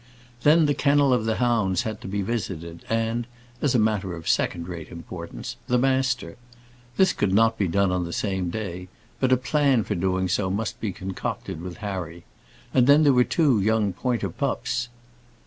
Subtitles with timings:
[0.41, 3.27] Then the kennel of the hounds had to be visited, and
[3.61, 6.37] as a matter of second rate importance the master.
[6.97, 8.87] This could not be done on the same day;
[9.19, 12.23] but a plan for doing so must be concocted with Harry
[12.73, 14.89] and then there were two young pointer pups.